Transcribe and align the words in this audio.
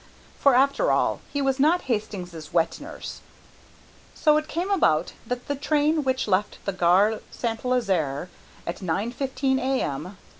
For 0.39 0.55
after 0.55 0.91
all 0.91 1.21
he 1.31 1.43
was 1.43 1.59
not 1.59 1.81
Hastings' 1.83 2.51
wet 2.51 2.81
nurse. 2.81 3.21
So 4.15 4.35
it 4.37 4.47
came 4.47 4.71
about 4.71 5.13
that 5.27 5.47
the 5.47 5.53
train 5.55 6.03
which 6.03 6.27
left 6.27 6.57
the 6.65 6.73
Gare 6.73 7.19
St. 7.29 7.63
Lazare 7.63 8.27
at 8.65 8.77
9.15 8.79 9.59
a.m. 9.59 10.17